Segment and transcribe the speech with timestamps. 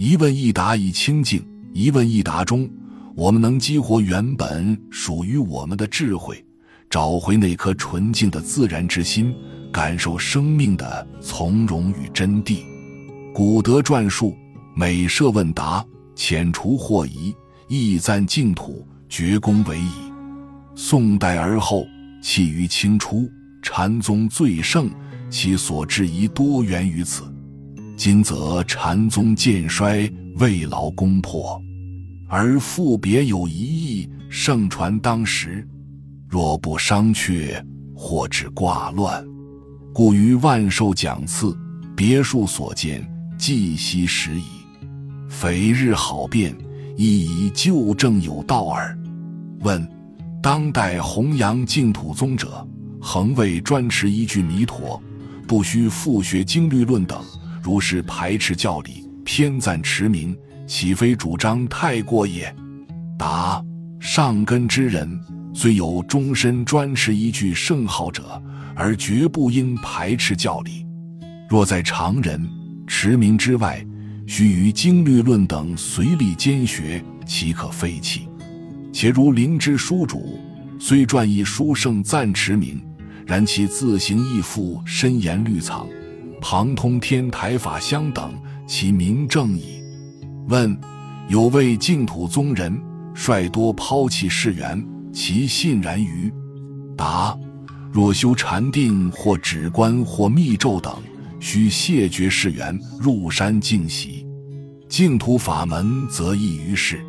[0.00, 2.66] 一问一答一清净，一问一答中，
[3.14, 6.42] 我们能激活原本属于我们的智慧，
[6.88, 9.30] 找回那颗纯净的自然之心，
[9.70, 12.60] 感受生命的从容与真谛。
[13.34, 14.34] 古德传述，
[14.74, 15.84] 每设问答，
[16.16, 17.34] 遣除惑疑，
[17.68, 19.90] 意赞净土，绝功为矣。
[20.74, 21.86] 宋代而后，
[22.22, 23.28] 弃于清初，
[23.60, 24.88] 禅宗最盛，
[25.28, 27.24] 其所至宜多源于此。
[28.02, 31.62] 今则禅宗渐衰，未劳攻破，
[32.26, 35.68] 而复别有一意，盛传当时。
[36.26, 37.62] 若不商榷，
[37.94, 39.22] 或致卦乱。
[39.92, 41.54] 故于万寿讲次，
[41.94, 44.44] 别墅所见，既悉时矣。
[45.28, 46.56] 匪日好辩，
[46.96, 48.98] 亦以旧正有道耳。
[49.60, 49.86] 问：
[50.42, 52.66] 当代弘扬净土宗者，
[52.98, 54.98] 恒为专持一句弥陀，
[55.46, 57.22] 不须复学经律论等，
[57.62, 62.54] 如是排斥教理，偏赞持名，岂非主张太过也？
[63.18, 63.62] 答：
[63.98, 65.20] 上根之人。
[65.52, 68.40] 虽有终身专持一句圣号者，
[68.76, 70.86] 而绝不应排斥教理。
[71.48, 72.40] 若在常人
[72.86, 73.84] 持名之外，
[74.28, 78.28] 须于经律论等随力兼学，岂可废弃？
[78.92, 80.38] 且如灵芝书主，
[80.78, 82.80] 虽撰一书圣赞持名，
[83.26, 85.84] 然其自行亦复深言律藏，
[86.40, 88.32] 旁通天台法相等，
[88.66, 89.82] 其名正矣。
[90.48, 90.76] 问：
[91.28, 92.80] 有位净土宗人，
[93.14, 94.84] 率多抛弃世缘。
[95.12, 96.32] 其信然于？
[96.96, 97.36] 答：
[97.92, 100.96] 若修禅定或止观或密咒等，
[101.40, 104.24] 须谢绝世缘，入山静习。
[104.88, 107.04] 净土法门则异于世，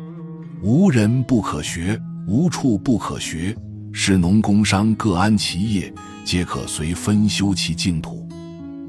[0.62, 3.56] 无人不可学，无处不可学。
[3.92, 5.92] 士农工商各安其业，
[6.24, 8.28] 皆可随分修其净土。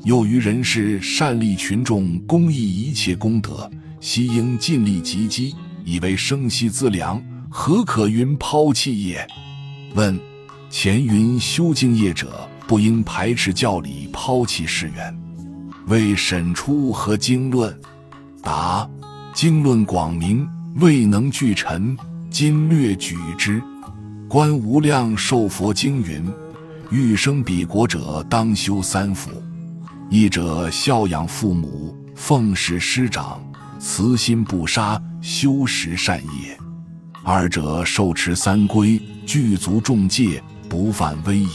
[0.04, 3.70] 又于人世善利群众，公益一切功德，
[4.02, 7.24] 悉应尽力积积，以为生息资粮。
[7.50, 9.26] 何可云抛弃也？
[9.96, 10.20] 问：
[10.70, 15.18] 前云修净业者不应排斥教理，抛弃世缘，
[15.88, 17.74] 为审出何经论？
[18.42, 18.90] 答：
[19.34, 20.46] 经论广明，
[20.82, 21.96] 未能具陈，
[22.30, 23.62] 今略举之。
[24.28, 26.26] 观无量寿佛经云：
[26.90, 29.30] 欲生彼国者，当修三福。
[30.14, 33.44] 一者孝养父母，奉事师长，
[33.80, 36.56] 慈心不杀，修十善业。
[37.24, 41.48] 二者受持三规，具足众戒，不犯威仪；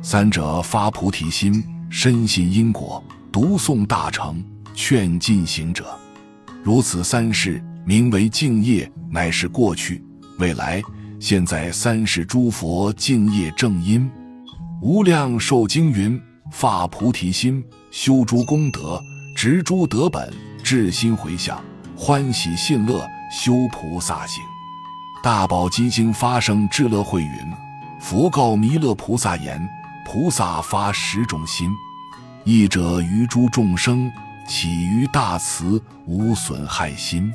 [0.00, 4.42] 三者发菩提心，深信因果，读诵大乘，
[4.72, 5.84] 劝进行者。
[6.62, 10.02] 如此三事，名为敬业，乃是过去、
[10.38, 10.82] 未来、
[11.20, 14.10] 现在三世诸佛敬业正因。
[14.80, 16.18] 无量寿经云：
[16.50, 19.00] 发菩提心，修诸功德，
[19.36, 21.62] 植诸德本，至心回向，
[21.96, 24.42] 欢喜信乐，修菩萨行。
[25.22, 27.30] 大宝积经发生智乐会云：
[28.00, 29.68] 佛告弥勒菩萨言：
[30.06, 31.68] 菩萨发十种心，
[32.44, 34.10] 一者于诸众生
[34.48, 37.30] 起于大慈无损害心；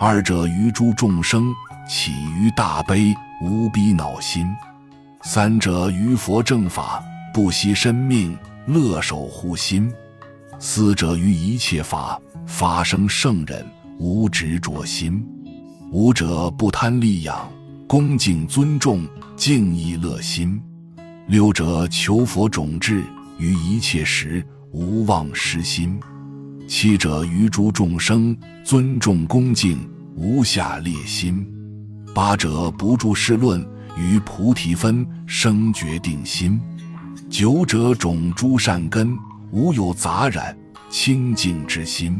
[0.00, 1.54] 二者于诸众生
[1.88, 4.46] 起于大悲无逼恼心；
[5.22, 9.90] 三者于佛正法不惜生命乐守护心；
[10.58, 13.66] 四者于一切法发生圣人
[13.98, 15.26] 无执着心。
[15.90, 17.50] 五者不贪利养，
[17.86, 20.60] 恭敬尊重，敬意乐心；
[21.26, 23.02] 六者求佛种智，
[23.38, 25.98] 于一切时无忘失心；
[26.68, 29.78] 七者于诸众生尊重恭敬，
[30.16, 31.44] 无下劣心；
[32.14, 33.66] 八者不住世论，
[33.96, 36.58] 于菩提分生决定心；
[37.32, 39.18] 九者种诸善根，
[39.52, 40.54] 无有杂染，
[40.90, 42.12] 清净之心；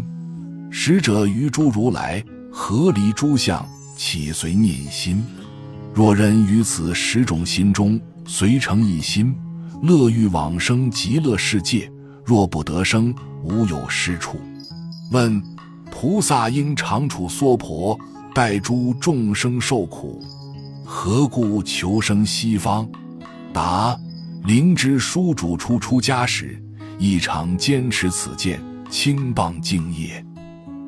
[0.70, 2.24] 十者于诸如来。
[2.50, 3.62] 合离诸相，
[3.94, 5.22] 起随念心。
[5.92, 9.36] 若人于此十种心中随成一心，
[9.82, 11.90] 乐欲往生极乐世界；
[12.24, 14.38] 若不得生，无有失处。
[15.10, 15.42] 问：
[15.90, 17.98] 菩萨应常处娑婆，
[18.34, 20.22] 待诸众生受苦，
[20.86, 22.88] 何故求生西方？
[23.52, 23.94] 答：
[24.44, 26.60] 灵芝书主初出家时，
[26.98, 28.60] 亦常坚持此见，
[28.90, 30.24] 轻谤敬业，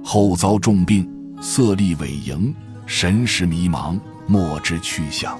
[0.04, 1.08] 后遭重病。
[1.40, 2.52] 色厉尾盈，
[2.84, 5.38] 神识迷茫，莫知去向。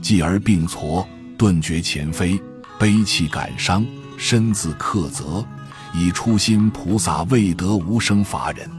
[0.00, 1.04] 继而病挫，
[1.36, 2.40] 顿觉前非，
[2.78, 3.84] 悲泣感伤，
[4.16, 5.44] 身自克责，
[5.92, 8.70] 以初心菩萨未得无生法忍。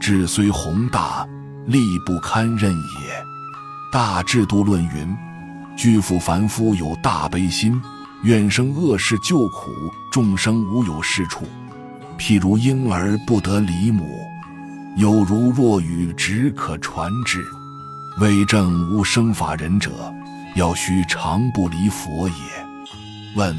[0.00, 1.28] 志虽宏大，
[1.66, 3.24] 力不堪任也。
[3.92, 5.14] 大智度论云：
[5.76, 7.78] 巨富凡夫有大悲心，
[8.24, 9.70] 愿生恶世救苦
[10.10, 11.46] 众生，无有是处。
[12.18, 14.04] 譬如婴儿不得离母。
[14.96, 17.44] 有如若雨，只可传之。
[18.20, 19.92] 为证无生法忍者，
[20.56, 22.34] 要须常不离佛也。
[23.36, 23.56] 问：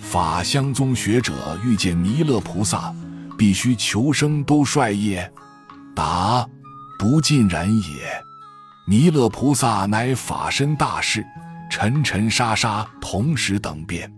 [0.00, 2.94] 法相宗学者遇见弥勒菩萨，
[3.36, 5.28] 必须求生都率也？
[5.92, 6.46] 答：
[6.96, 8.24] 不尽然也。
[8.86, 11.26] 弥勒菩萨乃法身大士，
[11.70, 14.10] 尘尘沙沙同时等变。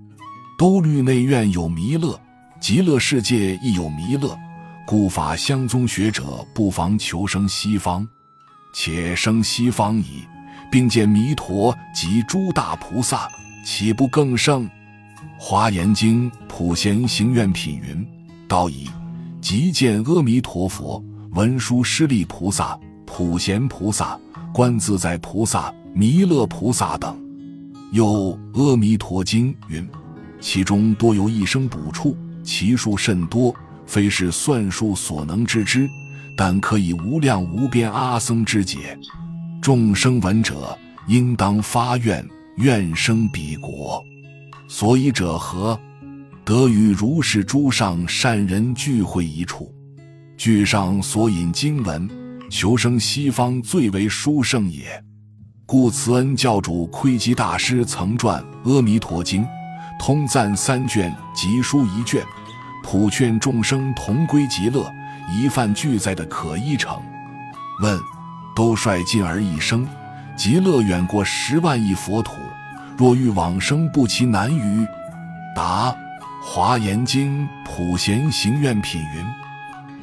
[0.58, 2.18] 兜率内院有弥勒，
[2.60, 4.36] 极乐世界亦有弥勒，
[4.86, 8.06] 故法相宗学者不妨求生西方。
[8.74, 10.24] 且生西方矣，
[10.70, 13.28] 并见弥陀及诸大菩萨，
[13.64, 14.64] 岂不更胜？
[15.38, 18.06] 《华严经·普贤行愿品》云
[18.48, 18.90] ：“道矣，
[19.40, 24.18] 即见阿弥陀佛、文殊师利菩萨、普贤菩萨、
[24.52, 27.16] 观自在菩萨、弥勒菩萨等。”
[27.92, 29.86] 又《阿弥陀经》云
[30.40, 33.54] ：“其中多有一生补处，其数甚多，
[33.86, 35.88] 非是算数所能知之。”
[36.36, 38.96] 但可以无量无边阿僧之解，
[39.60, 42.24] 众生闻者应当发愿，
[42.58, 44.00] 愿生彼国。
[44.68, 45.76] 所以者何？
[46.44, 49.74] 得与如是诸上善人聚会一处。
[50.36, 52.08] 据上所引经文，
[52.48, 55.04] 求生西方最为殊胜也。
[55.70, 58.42] 故慈恩教主窥基大师曾传
[58.72, 59.44] 《阿弥陀经》，
[60.00, 62.24] 通赞三卷，集书一卷，
[62.82, 64.90] 普劝众生同归极乐。
[65.30, 66.98] 一饭俱在的可依成。
[67.82, 68.00] 问：
[68.56, 69.86] 都率尽而一生，
[70.38, 72.32] 极乐远过十万亿佛土，
[72.96, 74.86] 若欲往生，不其难于？
[75.54, 75.94] 答：
[76.42, 79.26] 华严经普贤行愿品云：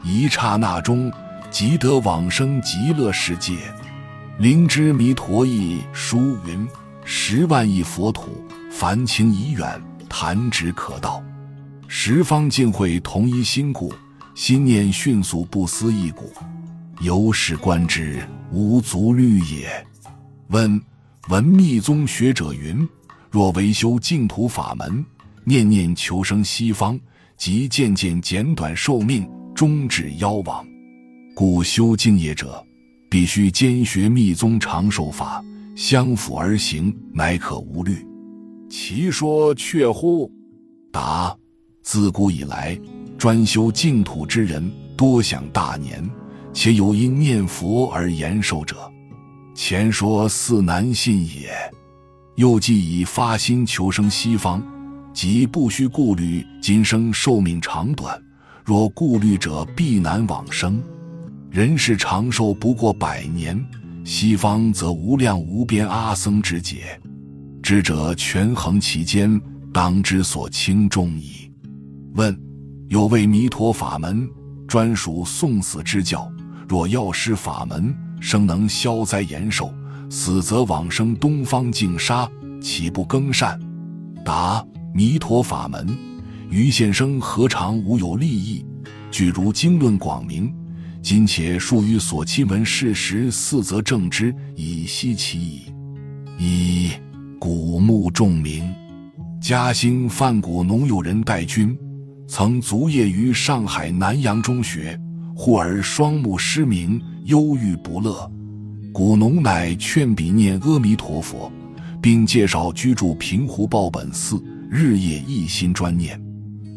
[0.03, 1.11] 一刹那中，
[1.49, 3.53] 即得往生极乐世界。
[4.37, 6.67] 灵芝弥陀译书云：
[7.05, 11.23] 十万亿佛土，凡情已远，弹指可到，
[11.87, 13.93] 十方尽会同一心故。
[14.33, 16.33] 心念迅速，不思一股，
[16.99, 19.87] 由是观之，无足虑也。
[20.49, 20.81] 问：
[21.29, 22.85] 闻密宗学者云：
[23.31, 25.05] 若为修净土法门，
[25.45, 26.99] 念念求生西方，
[27.37, 30.67] 即渐渐减短寿命，终至夭亡。
[31.33, 32.61] 故修净业者，
[33.15, 35.41] 必须兼学密宗长寿法，
[35.73, 38.05] 相辅而行，乃可无虑。
[38.69, 40.29] 其说确乎？
[40.91, 41.33] 答：
[41.81, 42.77] 自古以来。
[43.17, 46.05] 专修净土之人多享大年，
[46.51, 48.75] 且有因念佛而延寿者，
[49.55, 51.53] 前说似难信也。
[52.35, 54.61] 又既已发心求生西方，
[55.13, 58.21] 即不需顾虑今生寿命长短。
[58.65, 60.83] 若顾虑者，必难往生。
[61.55, 63.57] 人世长寿不过百年，
[64.03, 66.99] 西方则无量无边阿僧之劫，
[67.63, 69.41] 知者权衡其间，
[69.71, 71.49] 当知所轻重矣。
[72.15, 72.37] 问。
[72.89, 74.29] 有位弥陀法门
[74.67, 76.29] 专属送死之教，
[76.67, 79.73] 若药师法门生能消灾延寿，
[80.09, 82.29] 死则往生东方净沙，
[82.61, 83.57] 岂不更善？
[84.25, 84.61] 答：
[84.93, 85.87] 弥陀法门
[86.49, 88.65] 于现生何尝无有利益？
[89.09, 90.53] 据如经论广明，
[91.05, 95.61] 今且述于所亲闻事实四则正之，以悉其矣。
[96.39, 96.89] 一
[97.37, 98.73] 古墓仲明，
[99.39, 101.77] 嘉兴范谷农有人戴军。
[102.27, 104.99] 曾卒业于上海南洋中学，
[105.35, 108.27] 忽而双目失明，忧郁不乐。
[108.91, 111.51] 古农乃劝彼念阿弥陀佛，
[112.01, 116.19] 并介绍居住平湖报本寺，日夜一心专念。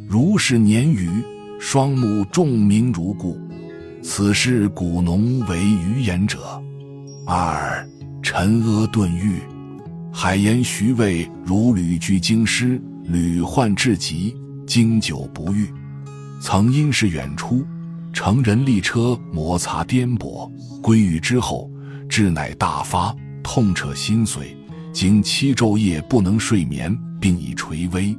[0.07, 1.09] 如是年余，
[1.59, 3.41] 双目重明如故。
[4.03, 6.63] 此事古农为余言者。
[7.27, 7.87] 二
[8.23, 9.41] 陈阿顿狱，
[10.13, 14.35] 海盐徐渭如旅居京师，屡患至极。
[14.67, 15.67] 经久不愈，
[16.43, 17.65] 曾因事远出，
[18.13, 20.51] 乘人力车摩擦颠簸，
[20.83, 21.71] 归狱之后，
[22.07, 24.55] 志乃大发，痛彻心髓，
[24.93, 28.15] 经七昼夜不能睡眠，并已垂危。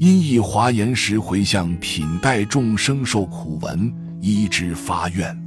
[0.00, 3.92] 因忆华严时回向品代众生受苦闻，
[4.26, 5.40] 依之发愿，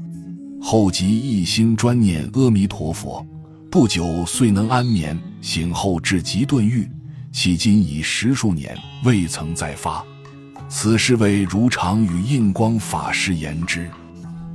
[0.61, 3.27] 后即一心专念阿弥陀佛，
[3.69, 5.19] 不久遂能安眠。
[5.41, 6.89] 醒后至极顿愈，
[7.33, 10.01] 迄今已十数年，未曾再发。
[10.69, 13.89] 此事为如常与印光法师言之，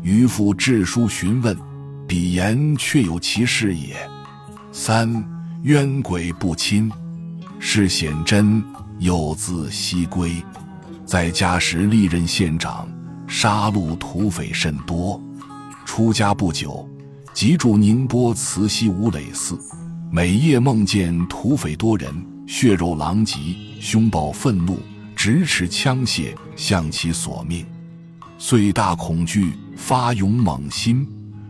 [0.02, 1.54] 渔父致书询问，
[2.06, 3.96] 彼言确有其事也。
[4.72, 5.22] 三
[5.62, 6.90] 冤鬼不侵，
[7.58, 8.62] 是显真，
[8.98, 10.42] 又自西归，
[11.04, 12.86] 在家时历任县长，
[13.26, 15.20] 杀戮土匪甚多。
[15.84, 16.88] 出家不久，
[17.32, 19.58] 即住宁波慈溪五磊寺，
[20.10, 22.14] 每夜梦见土匪多人，
[22.46, 23.38] 血肉狼藉，
[23.80, 24.78] 凶暴愤怒。
[25.16, 27.64] 直持枪械向其索命，
[28.36, 31.06] 遂大恐惧，发勇猛心，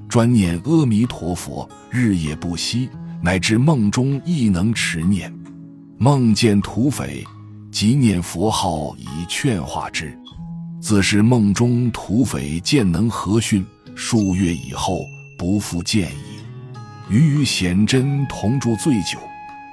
[0.08, 2.88] 专念阿弥陀佛，日夜不息，
[3.20, 5.34] 乃至梦中亦能持念。
[5.98, 7.24] 梦见土匪，
[7.72, 10.16] 即念佛号以劝化之。
[10.84, 13.64] 自是梦中土匪见能和训，
[13.94, 16.40] 数月以后不复见矣。
[17.08, 19.18] 余与显真同住醉酒，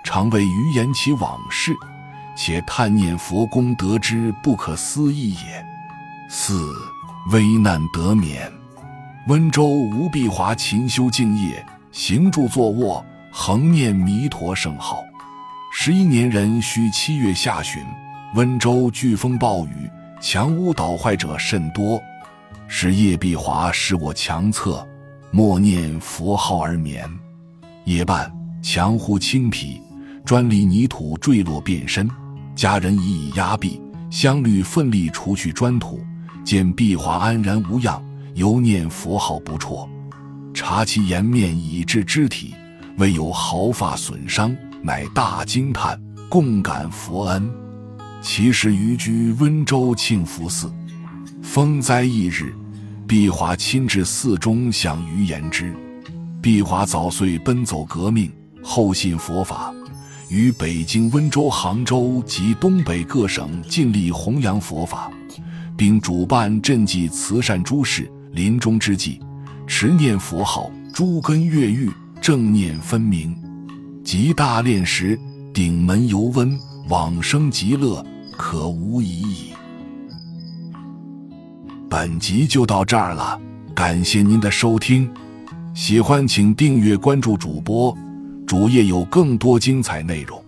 [0.06, 1.74] 常为余言其往事，
[2.34, 5.66] 且叹念佛功得之不可思议也。
[6.30, 6.74] 四
[7.34, 8.50] 危难得免。
[9.28, 15.04] 温州吴碧华勤修敬业，行住坐卧，恒念弥陀圣号。
[15.74, 17.84] 十一年人须七月下旬，
[18.34, 19.92] 温州飓风暴雨。
[20.22, 22.00] 墙屋倒坏者甚多，
[22.68, 24.88] 是叶碧华使我强侧，
[25.32, 27.10] 默念佛号而眠。
[27.86, 29.82] 夜半，墙户倾劈，
[30.24, 32.08] 砖砾泥土坠落遍身，
[32.56, 36.00] 家人已以压壁，香绿奋力除去砖土，
[36.46, 38.00] 见碧华安然无恙，
[38.36, 39.90] 犹念佛号不辍。
[40.54, 42.54] 查其颜面以至肢体，
[43.00, 46.00] 未有毫发损伤，乃大惊叹，
[46.30, 47.52] 共感佛恩。
[48.22, 50.72] 其时余居温州庆福寺，
[51.42, 52.54] 风灾翌日，
[53.08, 55.74] 毕华亲至寺中向余言之。
[56.40, 59.74] 毕华早岁奔走革命，后信佛法，
[60.30, 65.12] 于北京、温州、杭州及东北各省尽力弘扬佛法，
[65.76, 68.10] 并主办赈济慈善诸事。
[68.34, 69.20] 临终之际，
[69.68, 73.36] 持念佛号，诸根越狱，正念分明。
[74.04, 75.20] 及大炼时，
[75.54, 76.58] 顶门犹温，
[76.90, 78.06] 往生极乐。
[78.38, 79.54] 可无疑矣。
[81.88, 83.40] 本集就到这儿了，
[83.76, 85.08] 感谢您的收听，
[85.76, 87.96] 喜欢请订阅关注主播，
[88.48, 90.44] 主页有更多精彩内容。